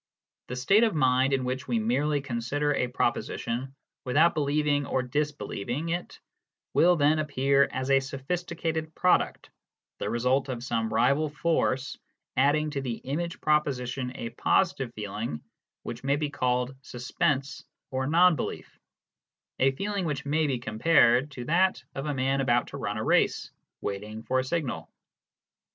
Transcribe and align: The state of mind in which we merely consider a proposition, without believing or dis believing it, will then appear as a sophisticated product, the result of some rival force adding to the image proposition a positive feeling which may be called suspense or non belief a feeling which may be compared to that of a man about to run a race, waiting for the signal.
The 0.47 0.55
state 0.55 0.83
of 0.83 0.95
mind 0.95 1.31
in 1.31 1.43
which 1.43 1.67
we 1.67 1.77
merely 1.77 2.21
consider 2.21 2.73
a 2.73 2.87
proposition, 2.87 3.75
without 4.03 4.33
believing 4.33 4.87
or 4.87 5.03
dis 5.03 5.31
believing 5.31 5.89
it, 5.89 6.19
will 6.73 6.95
then 6.95 7.19
appear 7.19 7.69
as 7.71 7.91
a 7.91 7.99
sophisticated 7.99 8.95
product, 8.95 9.51
the 9.99 10.09
result 10.09 10.49
of 10.49 10.63
some 10.63 10.91
rival 10.91 11.29
force 11.29 11.99
adding 12.35 12.71
to 12.71 12.81
the 12.81 12.95
image 12.95 13.39
proposition 13.41 14.11
a 14.15 14.29
positive 14.31 14.91
feeling 14.95 15.43
which 15.83 16.03
may 16.03 16.15
be 16.15 16.31
called 16.31 16.75
suspense 16.81 17.63
or 17.91 18.07
non 18.07 18.35
belief 18.35 18.79
a 19.59 19.69
feeling 19.69 20.05
which 20.05 20.25
may 20.25 20.47
be 20.47 20.57
compared 20.57 21.29
to 21.29 21.45
that 21.45 21.83
of 21.93 22.07
a 22.07 22.13
man 22.15 22.41
about 22.41 22.65
to 22.69 22.77
run 22.77 22.97
a 22.97 23.03
race, 23.03 23.51
waiting 23.81 24.23
for 24.23 24.41
the 24.41 24.47
signal. 24.47 24.89